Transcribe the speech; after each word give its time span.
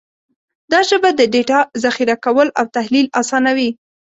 دا 0.71 0.79
ژبه 0.89 1.09
د 1.15 1.21
ډیټا 1.33 1.59
ذخیره 1.83 2.15
کول 2.25 2.47
او 2.59 2.65
تحلیل 2.77 3.07
اسانوي. 3.21 3.69